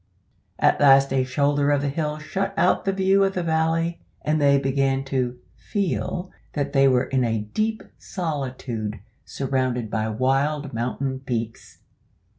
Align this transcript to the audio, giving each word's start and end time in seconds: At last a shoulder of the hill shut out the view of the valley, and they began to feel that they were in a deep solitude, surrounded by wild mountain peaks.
At 0.57 0.79
last 0.81 1.13
a 1.13 1.23
shoulder 1.23 1.69
of 1.69 1.83
the 1.83 1.87
hill 1.89 2.17
shut 2.17 2.55
out 2.57 2.85
the 2.85 2.91
view 2.91 3.23
of 3.23 3.35
the 3.35 3.43
valley, 3.43 4.01
and 4.23 4.41
they 4.41 4.57
began 4.57 5.03
to 5.03 5.37
feel 5.55 6.31
that 6.53 6.73
they 6.73 6.87
were 6.87 7.03
in 7.05 7.23
a 7.23 7.41
deep 7.41 7.83
solitude, 7.99 8.99
surrounded 9.25 9.91
by 9.91 10.09
wild 10.09 10.73
mountain 10.73 11.19
peaks. 11.19 11.77